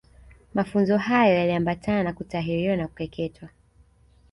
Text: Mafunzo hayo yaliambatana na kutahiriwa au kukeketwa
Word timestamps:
Mafunzo 0.53 0.97
hayo 0.97 1.35
yaliambatana 1.35 2.03
na 2.03 2.13
kutahiriwa 2.13 2.81
au 2.83 2.87
kukeketwa 2.87 3.49